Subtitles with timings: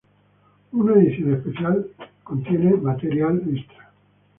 [0.71, 1.91] Una edición especial,
[2.23, 3.91] contiene material extra.